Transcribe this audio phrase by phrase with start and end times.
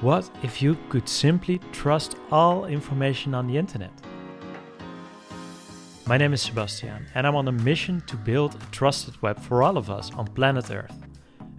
[0.00, 3.90] What if you could simply trust all information on the internet?
[6.06, 9.62] My name is Sebastian, and I'm on a mission to build a trusted web for
[9.62, 10.96] all of us on planet Earth.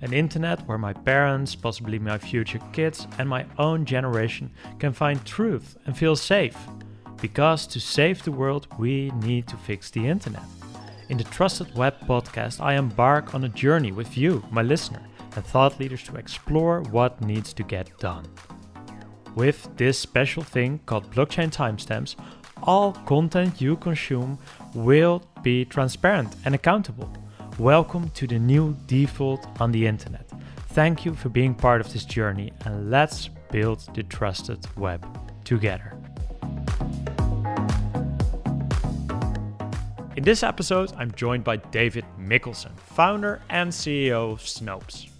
[0.01, 4.49] An internet where my parents, possibly my future kids, and my own generation
[4.79, 6.57] can find truth and feel safe.
[7.21, 10.41] Because to save the world, we need to fix the internet.
[11.09, 15.03] In the Trusted Web podcast, I embark on a journey with you, my listener
[15.35, 18.25] and thought leaders to explore what needs to get done.
[19.35, 22.15] With this special thing called blockchain timestamps,
[22.63, 24.37] all content you consume
[24.73, 27.11] will be transparent and accountable.
[27.57, 30.29] Welcome to the new default on the internet.
[30.69, 35.05] Thank you for being part of this journey and let's build the trusted web
[35.43, 35.97] together.
[40.15, 45.10] In this episode, I'm joined by David Mikkelson, founder and CEO of Snopes.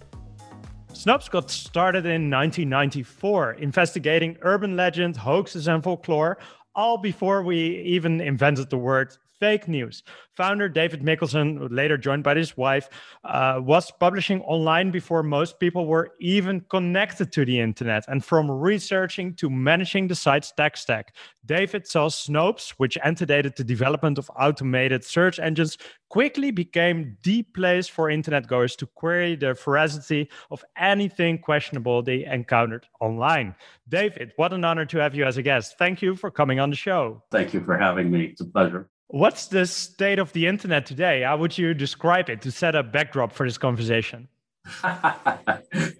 [1.02, 6.38] Snopes got started in 1994, investigating urban legend, hoaxes, and folklore,
[6.76, 10.04] all before we even invented the word fake news.
[10.36, 12.88] Founder David Mikkelson, later joined by his wife,
[13.24, 18.04] uh, was publishing online before most people were even connected to the internet.
[18.06, 23.64] And from researching to managing the site's tech stack, David saw Snopes, which antedated the
[23.64, 25.76] development of automated search engines,
[26.08, 32.24] quickly became the place for internet goers to query the veracity of anything questionable they
[32.26, 33.56] encountered online.
[33.88, 35.76] David, what an honor to have you as a guest.
[35.78, 37.24] Thank you for coming on the show.
[37.32, 38.26] Thank you for having me.
[38.26, 38.88] It's a pleasure.
[39.12, 41.20] What's the state of the internet today?
[41.20, 44.26] How would you describe it to set a backdrop for this conversation?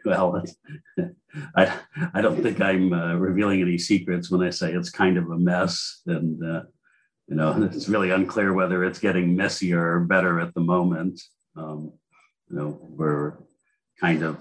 [0.06, 0.42] well,
[1.54, 1.78] I,
[2.14, 5.36] I don't think I'm uh, revealing any secrets when I say it's kind of a
[5.36, 6.00] mess.
[6.06, 6.62] And, uh,
[7.28, 11.20] you know, it's really unclear whether it's getting messier or better at the moment.
[11.54, 11.92] Um,
[12.48, 13.34] you know, we're
[14.00, 14.38] kind of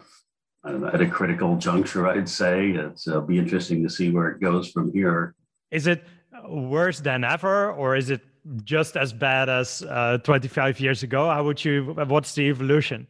[0.63, 2.69] know, at a critical juncture, I'd say.
[2.69, 5.35] It's, it'll be interesting to see where it goes from here.
[5.71, 6.05] Is it
[6.47, 8.21] worse than ever, or is it
[8.63, 11.29] just as bad as uh, 25 years ago?
[11.29, 11.93] How would you?
[12.07, 13.07] What's the evolution?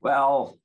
[0.00, 0.58] Well,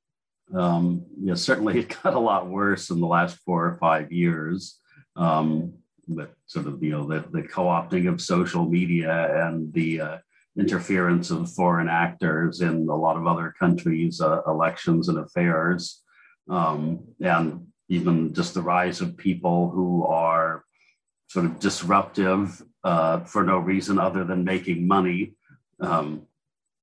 [0.54, 4.78] um, know, certainly it got a lot worse in the last four or five years.
[5.16, 5.74] Um,
[6.10, 10.18] with sort of you know the, the co-opting of social media and the uh,
[10.58, 16.02] interference of foreign actors in a lot of other countries' uh, elections and affairs,
[16.48, 20.64] um, and even just the rise of people who are
[21.28, 25.34] sort of disruptive uh, for no reason other than making money,
[25.80, 26.22] um,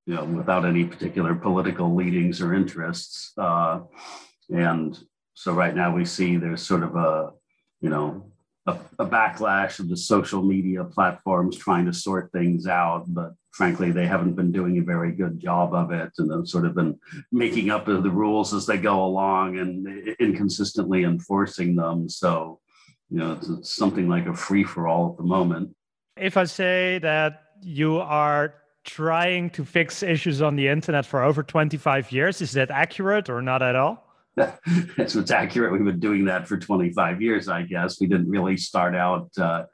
[0.06, 3.34] you know, without any particular political leadings or interests.
[3.38, 3.82] Uh,
[4.50, 4.98] and
[5.34, 7.32] so right now we see there's sort of a,
[7.82, 8.32] you know,
[8.66, 13.92] a, a, backlash of the social media platforms trying to sort things out, but frankly,
[13.92, 17.00] they haven't been doing a very good job of it, and have sort of been
[17.32, 19.88] making up the rules as they go along and
[20.20, 22.08] inconsistently enforcing them.
[22.08, 22.60] So,
[23.10, 25.76] you know, it's, it's something like a free for all at the moment.
[26.20, 31.44] If I say that you are trying to fix issues on the internet for over
[31.44, 34.04] 25 years, is that accurate or not at all?
[34.36, 35.74] That's what's accurate.
[35.74, 38.00] We've been doing that for 25 years, I guess.
[38.00, 39.66] We didn't really start out uh,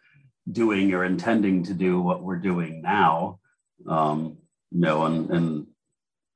[0.52, 3.40] doing or intending to do what we're doing now.
[3.88, 4.38] Um,
[4.72, 5.68] you know, and, and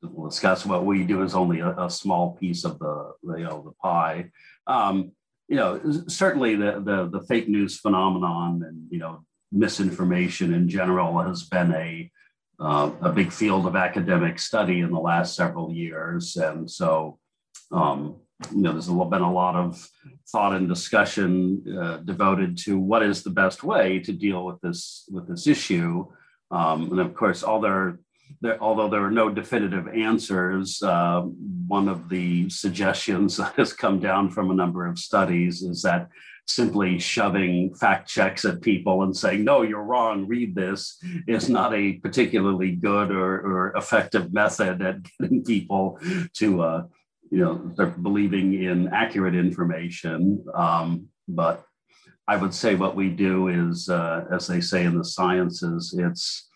[0.03, 3.63] we'll discuss what we do is only a, a small piece of the, you know,
[3.63, 4.29] the pie.
[4.67, 5.13] Um,
[5.47, 11.19] you know, certainly the, the, the fake news phenomenon and you know misinformation in general
[11.21, 12.11] has been a
[12.59, 17.19] uh, a big field of academic study in the last several years, and so
[17.71, 18.15] um,
[18.51, 19.87] you know there's been a lot of
[20.31, 25.07] thought and discussion uh, devoted to what is the best way to deal with this
[25.11, 26.07] with this issue,
[26.49, 27.99] um, and of course, all there
[28.41, 31.21] there, although there are no definitive answers, uh,
[31.67, 36.09] one of the suggestions that has come down from a number of studies is that
[36.45, 41.73] simply shoving fact checks at people and saying, no, you're wrong, read this, is not
[41.73, 45.99] a particularly good or, or effective method at getting people
[46.33, 46.83] to, uh,
[47.29, 50.43] you know, start believing in accurate information.
[50.53, 51.65] Um, but
[52.29, 56.49] I would say what we do is, uh, as they say in the sciences, it's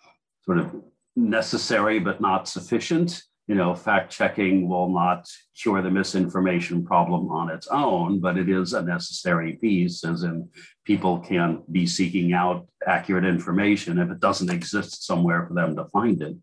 [0.45, 0.73] sort of
[1.15, 3.21] necessary but not sufficient.
[3.47, 5.27] You know, fact checking will not
[5.59, 10.47] cure the misinformation problem on its own, but it is a necessary piece, as in
[10.85, 15.85] people can be seeking out accurate information if it doesn't exist somewhere for them to
[15.85, 16.35] find it.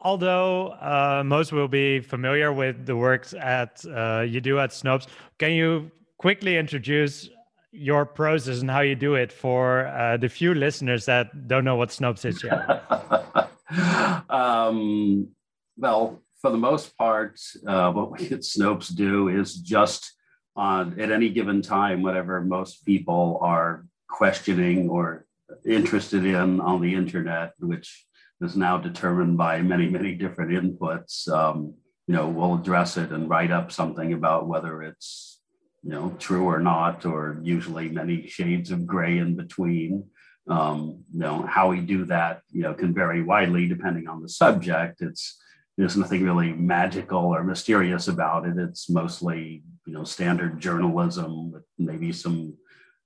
[0.00, 5.06] Although uh, most will be familiar with the works at uh, you do at Snopes,
[5.38, 7.28] can you quickly introduce
[7.72, 11.76] your process and how you do it for uh, the few listeners that don't know
[11.76, 13.50] what Snopes is yet?
[14.30, 15.28] um,
[15.76, 20.12] well, for the most part, uh, what we at Snopes do is just
[20.54, 25.26] on at any given time, whatever most people are questioning or
[25.64, 28.06] interested in on the internet, which
[28.40, 31.28] is now determined by many, many different inputs.
[31.28, 31.74] Um,
[32.06, 35.40] you know, we'll address it and write up something about whether it's,
[35.82, 40.04] you know, true or not, or usually many shades of gray in between.
[40.48, 44.28] Um, you know, how we do that, you know, can vary widely depending on the
[44.28, 45.02] subject.
[45.02, 45.38] It's
[45.76, 48.56] there's nothing really magical or mysterious about it.
[48.56, 52.54] It's mostly, you know, standard journalism with maybe some,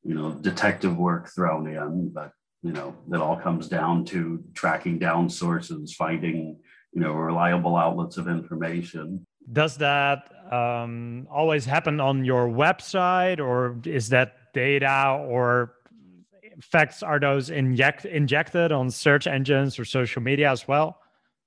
[0.04, 2.32] you know, detective work thrown in, but
[2.62, 6.58] you know, it all comes down to tracking down sources, finding
[6.92, 13.78] you know reliable outlets of information does that um, always happen on your website or
[13.84, 15.74] is that data or
[16.60, 20.98] facts are those inject, injected on search engines or social media as well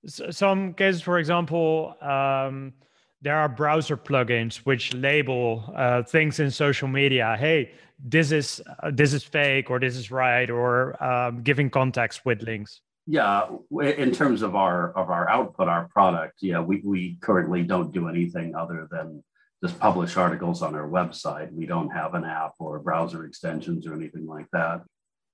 [0.06, 2.74] some cases for example um,
[3.22, 7.72] there are browser plugins which label uh, things in social media hey
[8.04, 12.42] this is uh, this is fake or this is right or um, giving context with
[12.44, 13.48] links yeah,
[13.82, 18.08] in terms of our of our output, our product, yeah, we, we currently don't do
[18.08, 19.22] anything other than
[19.62, 21.52] just publish articles on our website.
[21.52, 24.84] We don't have an app or browser extensions or anything like that.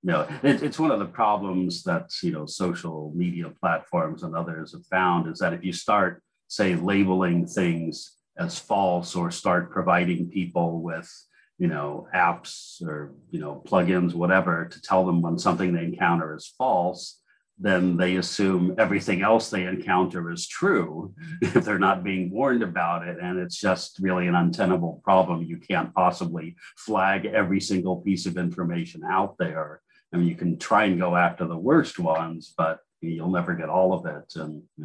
[0.02, 4.72] Know, it, it's one of the problems that you know social media platforms and others
[4.72, 10.30] have found is that if you start, say, labeling things as false or start providing
[10.30, 11.10] people with
[11.58, 16.34] you know apps or you know plugins, whatever, to tell them when something they encounter
[16.34, 17.20] is false
[17.60, 23.06] then they assume everything else they encounter is true if they're not being warned about
[23.06, 23.18] it.
[23.22, 25.42] And it's just really an untenable problem.
[25.42, 29.82] You can't possibly flag every single piece of information out there.
[30.12, 33.68] I mean, you can try and go after the worst ones, but you'll never get
[33.68, 34.32] all of it.
[34.36, 34.84] And you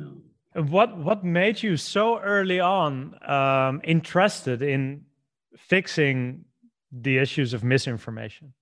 [0.54, 0.64] know.
[0.64, 5.06] what what made you so early on um, interested in
[5.58, 6.46] fixing
[6.92, 8.54] the issues of misinformation?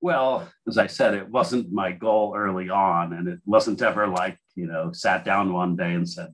[0.00, 4.38] Well, as I said, it wasn't my goal early on, and it wasn't ever like
[4.54, 6.32] you know sat down one day and said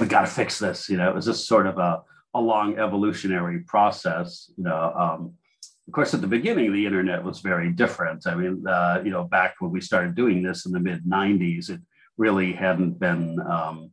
[0.00, 0.88] we got to fix this.
[0.88, 2.02] You know, it was just sort of a
[2.34, 4.50] a long evolutionary process.
[4.56, 5.32] You know, um,
[5.90, 8.24] of course, at the beginning, the internet was very different.
[8.24, 11.68] I mean, uh, you know, back when we started doing this in the mid '90s,
[11.68, 11.80] it
[12.16, 13.90] really hadn't been um,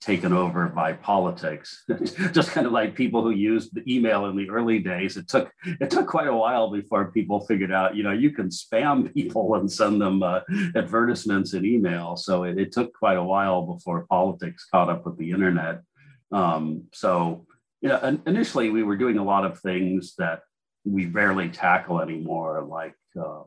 [0.00, 1.84] taken over by politics.
[2.30, 5.16] Just kind of like people who used the email in the early days.
[5.16, 8.48] It took it took quite a while before people figured out, you know, you can
[8.48, 10.42] spam people and send them uh,
[10.76, 12.16] advertisements in email.
[12.16, 15.80] So it, it, took quite a while before politics caught up with the internet.
[16.30, 17.44] Um, so
[17.80, 20.42] you know, initially we were doing a lot of things that
[20.84, 23.42] we rarely tackle anymore, like uh,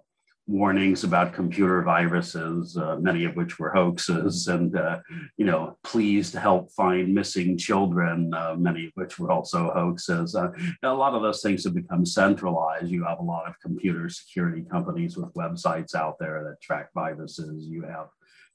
[0.45, 4.99] warnings about computer viruses, uh, many of which were hoaxes, and uh,
[5.37, 10.35] you know, please to help find missing children, uh, many of which were also hoaxes.
[10.35, 10.49] Uh,
[10.83, 12.89] a lot of those things have become centralized.
[12.89, 17.65] You have a lot of computer security companies with websites out there that track viruses.
[17.67, 18.07] You have,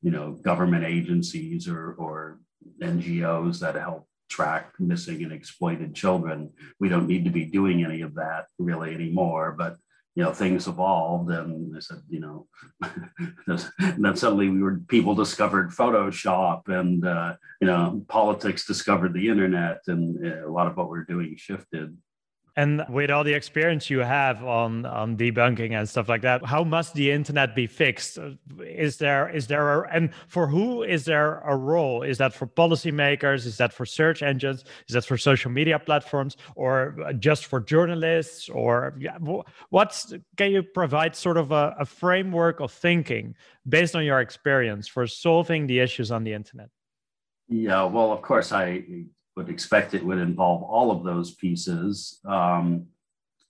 [0.02, 2.38] you know, government agencies or or
[2.82, 6.50] NGOs that help track missing and exploited children.
[6.78, 9.76] We don't need to be doing any of that really anymore, but
[10.18, 12.46] you know things evolved and i said you know
[13.46, 19.28] and then suddenly we were people discovered photoshop and uh, you know politics discovered the
[19.28, 21.96] internet and uh, a lot of what we're doing shifted
[22.58, 26.64] and with all the experience you have on on debunking and stuff like that, how
[26.64, 28.18] must the internet be fixed?
[28.60, 32.02] Is there is there a, and for who is there a role?
[32.02, 33.46] Is that for policymakers?
[33.46, 34.64] Is that for search engines?
[34.88, 38.48] Is that for social media platforms, or just for journalists?
[38.48, 38.98] Or
[39.70, 43.36] what's can you provide sort of a, a framework of thinking
[43.68, 46.70] based on your experience for solving the issues on the internet?
[47.48, 48.82] Yeah, well, of course, I
[49.38, 52.18] would expect it would involve all of those pieces.
[52.26, 52.88] Um,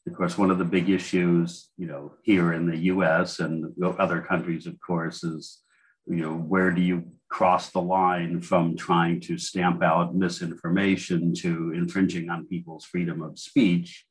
[0.07, 3.40] of course, one of the big issues, you know, here in the U.S.
[3.40, 5.59] and other countries, of course, is
[6.07, 11.73] you know where do you cross the line from trying to stamp out misinformation to
[11.73, 14.04] infringing on people's freedom of speech?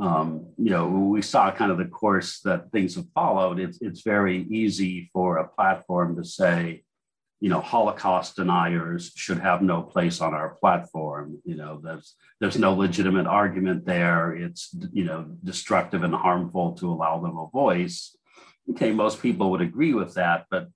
[0.00, 3.58] Um, you know, we saw kind of the course that things have followed.
[3.58, 6.83] It's it's very easy for a platform to say,
[7.44, 11.42] you know, Holocaust deniers should have no place on our platform.
[11.44, 14.34] You know, there's there's no legitimate argument there.
[14.34, 18.16] It's you know destructive and harmful to allow them a voice.
[18.70, 20.68] Okay, most people would agree with that, but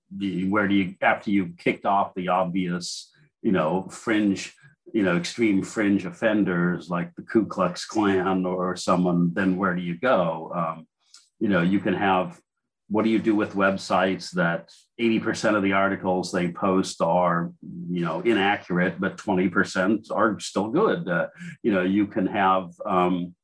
[0.50, 4.54] where do you after you've kicked off the obvious, you know, fringe,
[4.92, 9.80] you know, extreme fringe offenders like the Ku Klux Klan or someone, then where do
[9.80, 10.52] you go?
[10.54, 10.86] Um,
[11.40, 12.38] you know, you can have
[12.88, 17.52] what do you do with websites that 80% of the articles they post are
[17.90, 21.28] you know inaccurate but 20% are still good uh,
[21.62, 23.34] you know you can have um,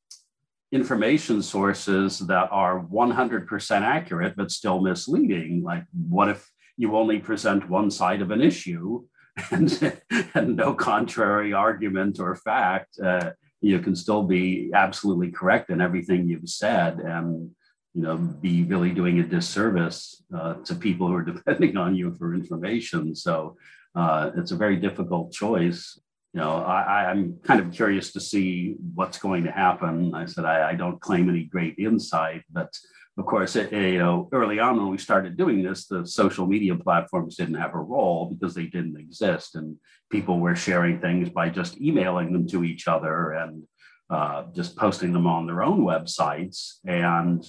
[0.75, 5.63] information sources that are 100% accurate but still misleading.
[5.63, 6.47] Like, what if
[6.77, 9.05] you only present one side of an issue
[9.51, 10.01] and,
[10.33, 12.99] and no contrary argument or fact?
[12.99, 17.49] Uh, you can still be absolutely correct in everything you've said and
[17.95, 22.13] you know be really doing a disservice uh, to people who are depending on you
[22.13, 23.15] for information.
[23.15, 23.57] So
[23.95, 25.99] uh, it's a very difficult choice.
[26.33, 30.13] You know, I, am kind of curious to see what's going to happen.
[30.13, 32.73] I said I, I don't claim any great insight, but
[33.17, 36.75] of course, it, you know, early on when we started doing this, the social media
[36.75, 39.77] platforms didn't have a role because they didn't exist, and
[40.11, 43.63] people were sharing things by just emailing them to each other and
[44.09, 47.45] uh, just posting them on their own websites, and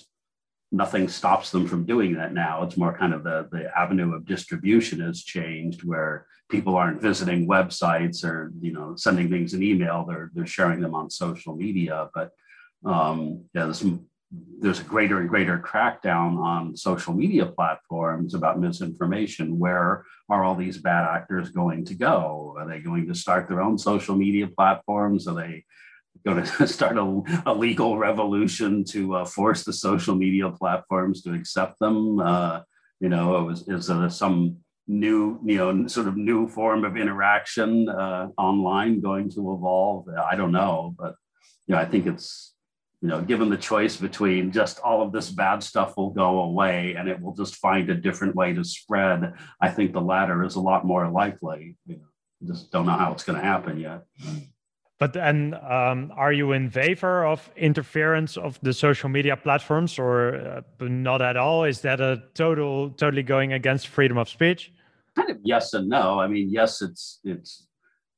[0.76, 2.62] nothing stops them from doing that now.
[2.62, 7.48] It's more kind of the the avenue of distribution has changed, where people aren't visiting
[7.48, 10.04] websites or you know sending things in email.
[10.04, 12.08] They're they're sharing them on social media.
[12.14, 12.30] But
[12.84, 13.84] um, yeah there's
[14.60, 19.58] there's a greater and greater crackdown on social media platforms about misinformation.
[19.58, 22.54] Where are all these bad actors going to go?
[22.58, 25.28] Are they going to start their own social media platforms?
[25.28, 25.64] Are they
[26.26, 31.32] going to start a, a legal revolution to uh, force the social media platforms to
[31.32, 32.60] accept them uh,
[33.00, 37.88] you know is, is there some new, you know, sort of new form of interaction
[37.88, 40.08] uh, online going to evolve?
[40.08, 41.14] I don't know, but
[41.66, 42.52] you know, I think it's
[43.02, 46.94] you know, given the choice between just all of this bad stuff will go away
[46.94, 50.54] and it will just find a different way to spread, I think the latter is
[50.54, 51.76] a lot more likely.
[51.86, 54.04] You know, just don't know how it's going to happen yet.
[54.98, 60.36] But then, um, are you in favor of interference of the social media platforms, or
[60.36, 61.64] uh, not at all?
[61.64, 64.72] Is that a total, totally going against freedom of speech?
[65.16, 66.20] kind of yes and no.
[66.20, 67.66] I mean, yes, it's it's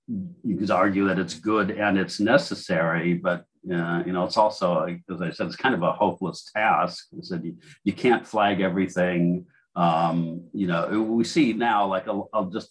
[0.08, 4.86] you could argue that it's good and it's necessary, but uh, you know, it's also,
[5.10, 7.08] as I said, it's kind of a hopeless task.
[7.12, 9.44] I said you, you can't flag everything.
[9.76, 12.70] Um, you know, we see now like a, a just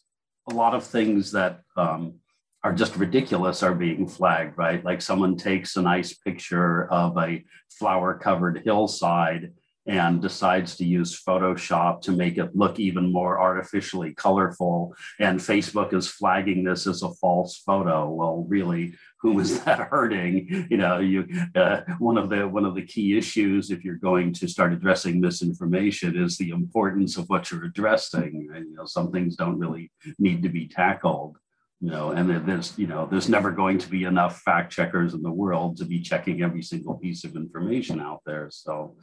[0.49, 2.15] a lot of things that um,
[2.63, 4.83] are just ridiculous are being flagged, right?
[4.83, 9.53] Like someone takes a nice picture of a flower covered hillside
[9.87, 14.93] and decides to use Photoshop to make it look even more artificially colorful.
[15.19, 18.09] And Facebook is flagging this as a false photo.
[18.09, 20.67] Well, really, who is that hurting?
[20.69, 24.33] You know, you uh, one of the one of the key issues if you're going
[24.33, 28.49] to start addressing misinformation is the importance of what you're addressing.
[28.53, 31.37] And, you know, some things don't really need to be tackled
[31.79, 35.22] you know and there's you know there's never going to be enough fact checkers in
[35.22, 38.50] the world to be checking every single piece of information out there.
[38.51, 38.96] So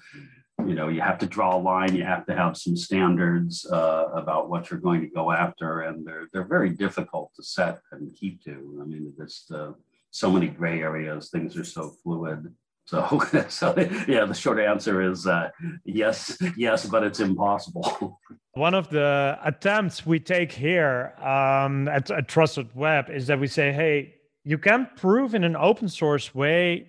[0.67, 4.07] you know you have to draw a line you have to have some standards uh,
[4.15, 8.15] about what you're going to go after and they're they're very difficult to set and
[8.17, 8.79] keep to.
[8.83, 9.73] I mean there's uh,
[10.11, 12.53] so many gray areas things are so fluid
[12.85, 13.75] so so
[14.09, 15.51] yeah the short answer is uh,
[15.85, 18.21] yes yes but it's impossible.
[18.53, 23.47] One of the attempts we take here um, at, at trusted web is that we
[23.47, 24.15] say hey
[24.45, 26.89] you can prove in an open source way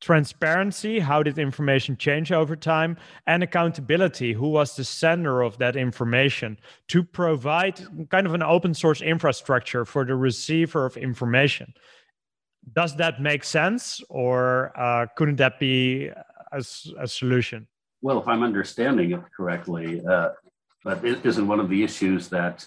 [0.00, 5.74] transparency how did information change over time and accountability who was the sender of that
[5.74, 11.72] information to provide kind of an open source infrastructure for the receiver of information
[12.74, 16.08] does that make sense or uh, couldn't that be
[16.52, 16.64] a,
[16.98, 17.66] a, solution
[18.02, 20.30] well if i'm understanding it correctly uh,
[20.84, 22.66] but isn't one of the issues that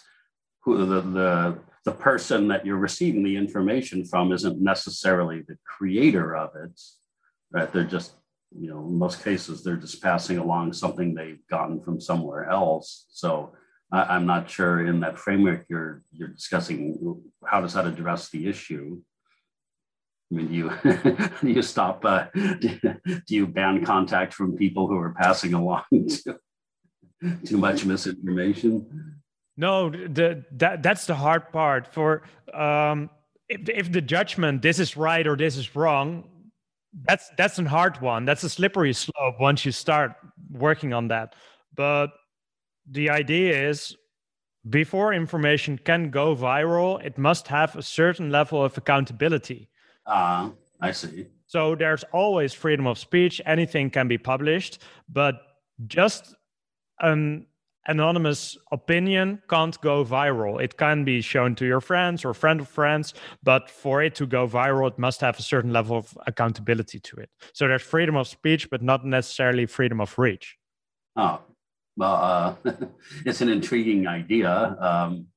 [0.63, 6.35] who the, the the person that you're receiving the information from isn't necessarily the creator
[6.35, 6.79] of it
[7.51, 7.71] right?
[7.71, 8.13] They're just,
[8.57, 13.05] you know, in most cases, they're just passing along something they've gotten from somewhere else.
[13.09, 13.53] So
[13.91, 18.47] I, am not sure in that framework you're you're discussing how does that address the
[18.47, 19.01] issue.
[20.31, 20.71] I mean, do you
[21.41, 22.05] do you stop?
[22.05, 26.35] Uh, do, you ban contact from people who are passing along too,
[27.45, 29.19] too much misinformation?
[29.57, 31.93] No, the, that that's the hard part.
[31.93, 32.23] For
[32.53, 33.09] um,
[33.51, 36.23] if if the judgment this is right or this is wrong
[37.07, 40.13] that's that's a hard one that's a slippery slope once you start
[40.51, 41.35] working on that
[41.75, 42.07] but
[42.89, 43.95] the idea is
[44.69, 49.69] before information can go viral it must have a certain level of accountability
[50.11, 50.49] ah uh,
[50.87, 54.73] i see so there's always freedom of speech anything can be published
[55.19, 55.35] but
[55.87, 56.35] just
[56.99, 57.47] an
[57.87, 60.61] anonymous opinion can't go viral.
[60.61, 63.13] It can be shown to your friends or friend of friends,
[63.43, 67.17] but for it to go viral, it must have a certain level of accountability to
[67.17, 67.29] it.
[67.53, 70.57] So there's freedom of speech, but not necessarily freedom of reach.
[71.15, 71.41] Oh,
[71.97, 72.55] well, uh,
[73.25, 74.77] it's an intriguing idea.
[74.79, 75.27] Um,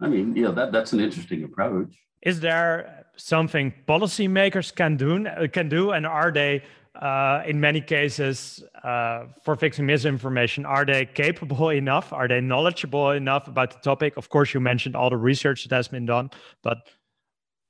[0.00, 1.94] I mean, you know, that, that's an interesting approach.
[2.22, 6.62] Is there something policymakers can do, can do and are they
[6.94, 12.12] uh, in many cases uh, for fixing misinformation are they capable enough?
[12.12, 14.16] Are they knowledgeable enough about the topic?
[14.16, 16.30] Of course you mentioned all the research that has been done
[16.62, 16.78] but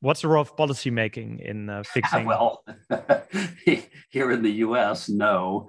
[0.01, 2.65] what's the role of policymaking in uh, fixing well
[4.11, 5.69] here in the us no.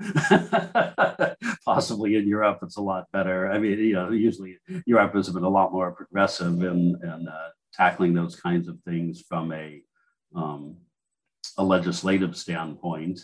[1.65, 3.51] Possibly in europe it's a lot better.
[3.51, 7.49] I mean you know usually europe has been a lot more progressive in, in uh,
[7.73, 9.81] tackling those kinds of things from a
[10.35, 10.77] um,
[11.57, 13.19] a legislative standpoint.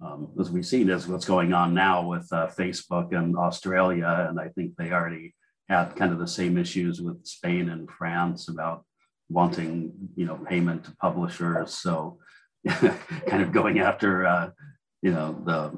[0.00, 4.40] Um, as we've seen, is what's going on now with uh, Facebook and Australia, and
[4.40, 5.34] I think they already
[5.68, 8.84] had kind of the same issues with Spain and France about
[9.28, 11.74] wanting, you know, payment to publishers.
[11.74, 12.18] So,
[12.68, 14.50] kind of going after, uh,
[15.02, 15.72] you know, the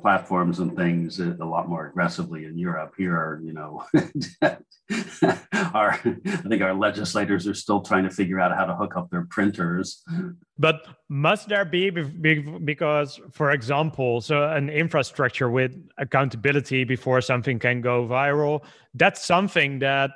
[0.00, 2.94] platforms and things a lot more aggressively in Europe.
[2.96, 3.84] Here, you know,
[5.74, 9.10] our I think our legislators are still trying to figure out how to hook up
[9.10, 10.02] their printers.
[10.58, 17.80] But must there be because, for example, so an infrastructure with accountability before something can
[17.80, 18.64] go viral?
[18.94, 20.12] That's something that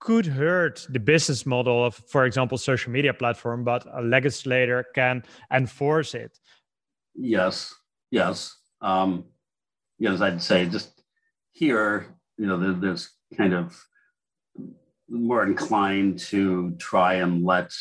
[0.00, 5.22] could hurt the business model of, for example, social media platform, but a legislator can
[5.50, 6.38] enforce it.
[7.14, 7.72] Yes,
[8.10, 9.24] yes um,
[9.98, 11.02] you know, as I'd say, just
[11.52, 13.82] here, you know, there's kind of
[15.08, 17.72] more inclined to try and let,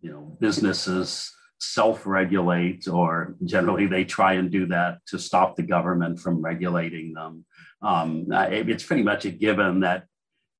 [0.00, 6.20] you know, businesses self-regulate, or generally they try and do that to stop the government
[6.20, 7.44] from regulating them.
[7.82, 10.04] Um, it's pretty much a given that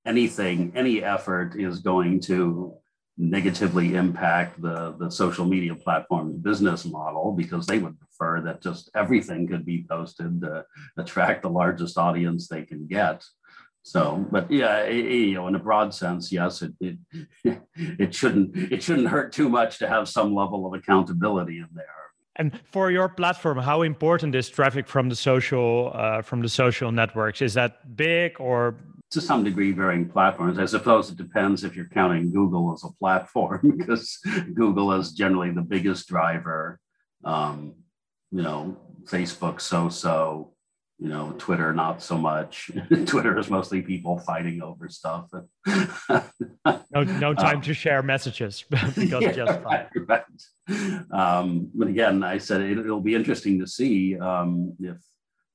[0.07, 2.75] anything, any effort is going to
[3.19, 8.91] negatively impact the, the social media platform's business model because they would prefer that just
[8.95, 10.65] everything could be posted to
[10.97, 13.25] attract the largest audience they can get.
[13.83, 16.99] So, but yeah, you know, in a broad sense, yes, it, it
[17.75, 21.87] it shouldn't it shouldn't hurt too much to have some level of accountability in there.
[22.37, 26.93] And for your platform, how important is traffic from the social uh, from the social
[26.93, 27.41] networks?
[27.41, 28.77] Is that big or
[29.11, 30.59] to some degree varying platforms.
[30.59, 34.19] I suppose it depends if you're counting Google as a platform, because
[34.55, 36.79] Google is generally the biggest driver.
[37.25, 37.75] Um,
[38.31, 40.53] you know, Facebook so so,
[40.99, 42.71] you know, Twitter not so much.
[43.07, 45.31] Twitter is mostly people fighting over stuff.
[45.67, 49.87] no, no time um, to share messages because yeah, just fine.
[50.07, 50.23] Right.
[51.11, 54.99] Um, but again, I said it, will be interesting to see um, if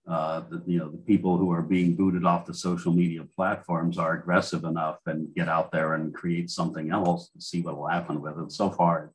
[0.08, 3.98] uh, the, you know the people who are being booted off the social media platforms
[3.98, 7.88] are aggressive enough and get out there and create something else and see what will
[7.88, 8.52] happen with it.
[8.52, 9.12] So far,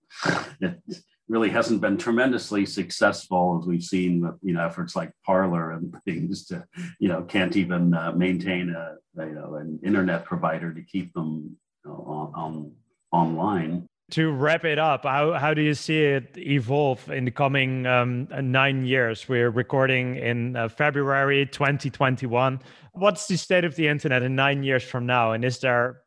[0.60, 0.80] it
[1.28, 5.94] really hasn't been tremendously successful as we've seen with you know efforts like Parler and
[6.04, 6.64] things to
[6.98, 11.12] you know can't even uh, maintain a, a, you know an internet provider to keep
[11.12, 12.72] them you know, on, on
[13.12, 17.86] online to wrap it up, how, how do you see it evolve in the coming
[17.86, 19.28] um, nine years?
[19.28, 22.60] We're recording in uh, February 2021.
[22.92, 25.32] What's the state of the internet in nine years from now?
[25.32, 26.00] And is there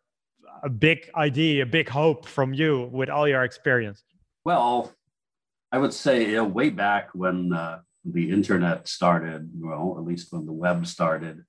[0.64, 4.04] a big idea, a big hope from you with all your experience?
[4.44, 4.92] Well,
[5.72, 10.34] I would say you know, way back when uh, the internet started, well, at least
[10.34, 11.44] when the web started,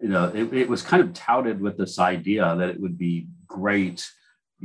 [0.00, 3.28] you know, it, it was kind of touted with this idea that it would be
[3.46, 4.06] great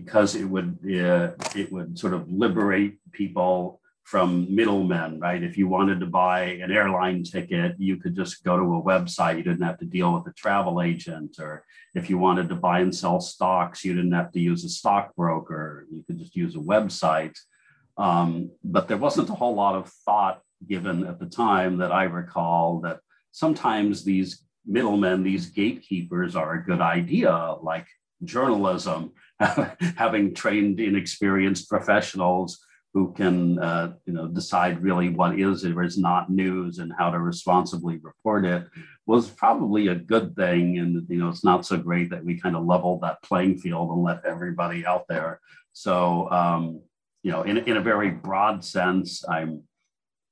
[0.04, 5.44] because it would uh, it would sort of liberate people from middlemen, right?
[5.44, 9.38] If you wanted to buy an airline ticket, you could just go to a website.
[9.38, 11.38] You didn't have to deal with a travel agent.
[11.40, 14.70] Or if you wanted to buy and sell stocks, you didn't have to use a
[14.70, 15.86] stockbroker.
[15.92, 17.38] You could just use a website.
[17.98, 22.06] Um, but there wasn't a whole lot of thought given at the time that I
[22.06, 27.86] recall that sometimes these middlemen, these gatekeepers are a good idea, like
[28.24, 29.12] journalism
[29.98, 32.60] having trained inexperienced professionals
[32.94, 37.12] who can uh, you know decide really what is or is not news and how
[37.12, 38.68] to responsibly report it
[39.06, 40.78] was probably a good thing.
[40.80, 43.92] And you know it's not so great that we kind of leveled that playing field
[43.92, 45.40] and let everybody out there.
[45.74, 46.82] So um,
[47.24, 49.64] you know in, in a very broad sense i'm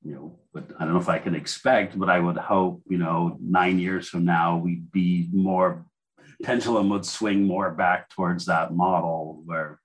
[0.04, 2.98] you know but i don't know if i can expect but i would hope you
[2.98, 5.86] know nine years from now we'd be more
[6.44, 9.80] pendulum would swing more back towards that model where,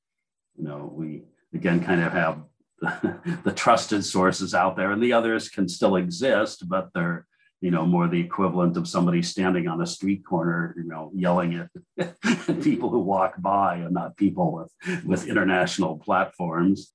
[0.57, 1.23] you know, we
[1.55, 2.43] again kind of have
[3.45, 7.27] the trusted sources out there and the others can still exist, but they're,
[7.61, 11.69] you know, more the equivalent of somebody standing on a street corner, you know, yelling
[11.97, 16.93] at people who walk by and not people with, with international platforms.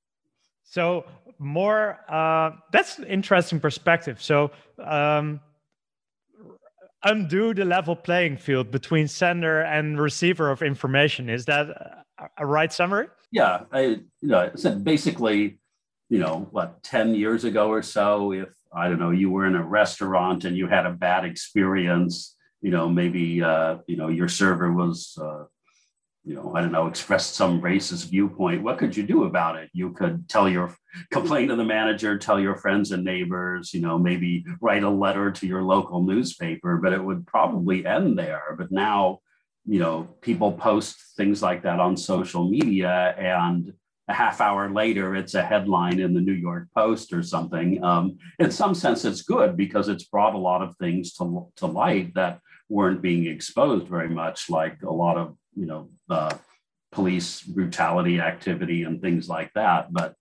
[0.64, 1.06] So
[1.40, 4.22] more, uh, that's interesting perspective.
[4.22, 4.52] So
[4.84, 5.40] um,
[7.04, 11.30] undo the level playing field between sender and receiver of information.
[11.30, 12.06] Is that
[12.38, 13.08] a right summary?
[13.32, 14.52] Yeah, I you know
[14.84, 15.60] basically
[16.10, 19.56] you know, what, 10 years ago or so, if I don't know, you were in
[19.56, 24.30] a restaurant and you had a bad experience, you know, maybe, uh, you know, your
[24.30, 25.44] server was, uh,
[26.28, 28.62] you know, I don't know, expressed some racist viewpoint.
[28.62, 29.70] What could you do about it?
[29.72, 30.76] You could tell your,
[31.10, 35.32] complain to the manager, tell your friends and neighbors, you know, maybe write a letter
[35.32, 38.56] to your local newspaper, but it would probably end there.
[38.58, 39.20] But now,
[39.66, 43.72] you know, people post things like that on social media and
[44.10, 47.82] a half hour later, it's a headline in the New York Post or something.
[47.82, 51.68] Um, in some sense, it's good because it's brought a lot of things to, to
[51.68, 55.90] light that weren't being exposed very much, like a lot of, you know,
[56.92, 59.92] police brutality activity and things like that.
[59.92, 60.16] But,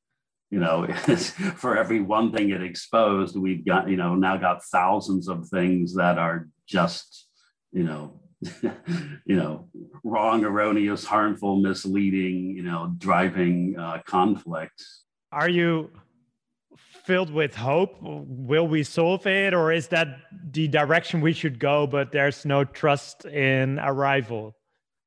[0.50, 0.86] you know,
[1.56, 5.94] for every one thing it exposed, we've got, you know, now got thousands of things
[5.94, 7.28] that are just,
[7.72, 8.20] you know,
[8.62, 9.68] you know,
[10.04, 14.82] wrong, erroneous, harmful, misleading, you know, driving uh, conflict.
[15.32, 15.90] Are you
[16.76, 17.96] filled with hope?
[18.02, 20.18] Will we solve it, or is that
[20.50, 21.86] the direction we should go?
[21.86, 24.54] But there's no trust in arrival.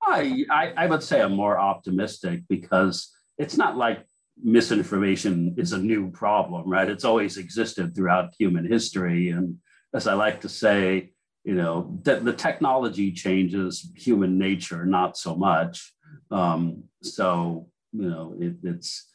[0.10, 4.06] I, I, I would say I'm more optimistic because it's not like
[4.42, 6.90] misinformation is a new problem, right?
[6.90, 9.58] It's always existed throughout human history, and
[9.94, 11.12] as I like to say,
[11.44, 15.94] you know the, the technology changes human nature not so much.
[16.32, 19.08] Um, so you know it, it's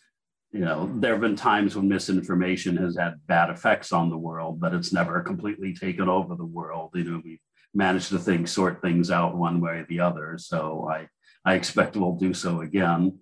[0.53, 4.61] you know there have been times when misinformation has had bad effects on the world
[4.61, 6.91] but it's never completely taken over the world.
[6.95, 7.41] You know we
[7.75, 10.39] managed to think sort things out one way or the other.
[10.39, 11.09] So i
[11.47, 13.19] i expect we'll do so again.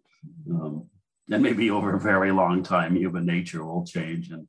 [0.48, 0.88] Um,
[1.30, 2.94] and maybe over a very long time.
[2.96, 4.46] Human nature will change and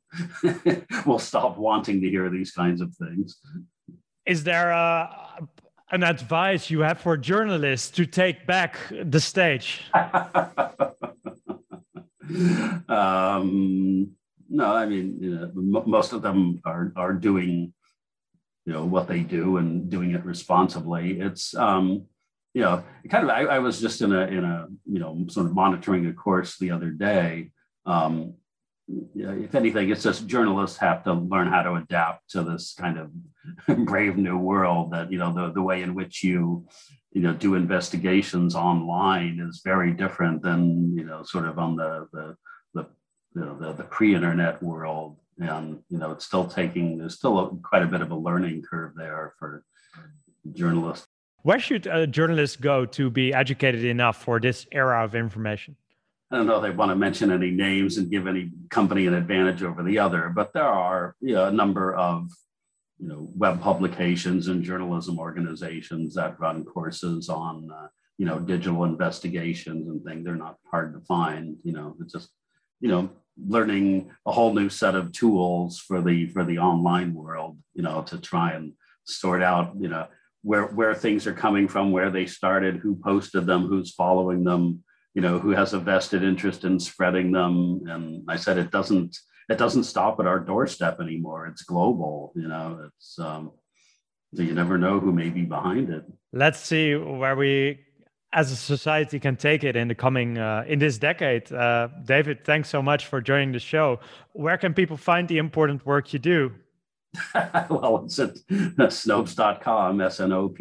[1.05, 3.37] we'll stop wanting to hear these kinds of things.
[4.25, 5.39] Is there a,
[5.91, 9.83] an advice you have for journalists to take back the stage?
[12.89, 14.11] um,
[14.49, 15.51] no, I mean, you know,
[15.85, 17.73] most of them are are doing,
[18.65, 21.19] you know, what they do and doing it responsibly.
[21.19, 22.05] It's, um,
[22.53, 23.29] you know, kind of.
[23.31, 26.57] I, I was just in a in a you know sort of monitoring a course
[26.59, 27.49] the other day.
[27.85, 28.35] Um,
[29.15, 33.11] if anything, it's just journalists have to learn how to adapt to this kind of
[33.85, 36.67] brave new world that, you know, the, the way in which you,
[37.11, 42.07] you know, do investigations online is very different than, you know, sort of on the,
[42.11, 42.35] the,
[42.73, 42.87] the,
[43.35, 45.17] you know, the, the pre-internet world.
[45.39, 48.61] And, you know, it's still taking, there's still a, quite a bit of a learning
[48.61, 49.63] curve there for
[50.53, 51.07] journalists.
[51.43, 55.75] Where should a journalist go to be educated enough for this era of information?
[56.31, 59.13] I don't know if they want to mention any names and give any company an
[59.13, 62.29] advantage over the other, but there are you know, a number of
[62.97, 68.85] you know web publications and journalism organizations that run courses on uh, you know digital
[68.85, 70.25] investigations and things.
[70.25, 71.57] They're not hard to find.
[71.63, 72.29] You know, it's just
[72.79, 77.57] you know learning a whole new set of tools for the for the online world.
[77.73, 78.73] You know, to try and
[79.05, 80.07] sort out you know
[80.41, 84.83] where where things are coming from, where they started, who posted them, who's following them
[85.13, 87.83] you know, who has a vested interest in spreading them.
[87.87, 89.17] And I said, it doesn't,
[89.49, 91.47] it doesn't stop at our doorstep anymore.
[91.47, 93.51] It's global, you know, it's, um,
[94.33, 96.03] so you never know who may be behind it.
[96.31, 97.81] Let's see where we
[98.33, 101.51] as a society can take it in the coming uh, in this decade.
[101.53, 103.99] Uh, david thanks so much for joining the show.
[104.33, 106.51] Where can people find the important work you do?
[107.69, 110.57] Well it's at snopes.com s-n-o-p-e-s.com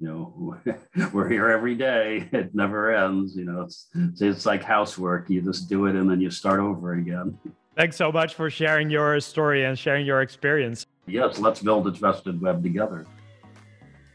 [0.00, 0.56] you know
[1.12, 2.28] we're here every day.
[2.32, 3.88] It never ends you know it's
[4.18, 5.28] it's like housework.
[5.28, 7.38] You just do it and then you start over again.
[7.76, 10.86] Thanks so much for sharing your story and sharing your experience.
[11.06, 13.06] Yes let's build a trusted web together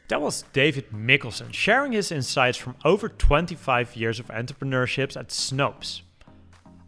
[0.08, 6.02] that was David Mikkelson sharing his insights from over 25 years of entrepreneurship at Snopes.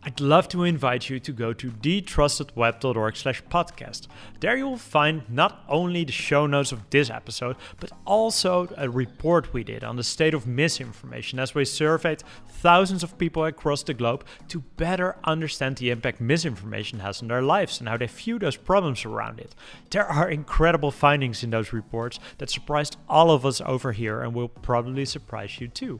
[0.07, 4.05] I'd love to invite you to go to thetrustedweb.org slash podcast.
[4.39, 8.87] There you will find not only the show notes of this episode, but also a
[8.87, 13.81] report we did on the state of misinformation as we surveyed thousands of people across
[13.81, 18.05] the globe to better understand the impact misinformation has on their lives and how they
[18.05, 19.55] view those problems around it.
[19.89, 24.35] There are incredible findings in those reports that surprised all of us over here and
[24.35, 25.99] will probably surprise you too.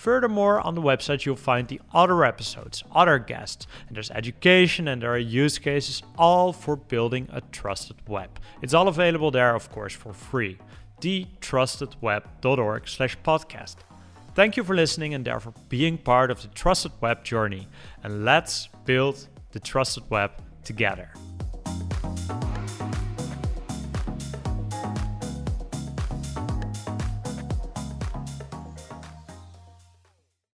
[0.00, 5.02] Furthermore, on the website you'll find the other episodes, other guests, and there's education and
[5.02, 8.30] there are use cases, all for building a trusted web.
[8.62, 10.56] It's all available there, of course, for free.
[11.02, 13.76] thetrustedweb.org slash podcast.
[14.34, 17.68] Thank you for listening and therefore being part of the Trusted Web journey.
[18.02, 20.30] And let's build the Trusted Web
[20.64, 21.10] together.